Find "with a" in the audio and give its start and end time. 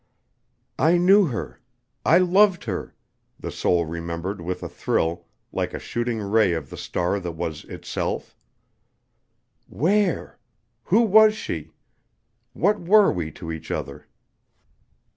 4.41-4.67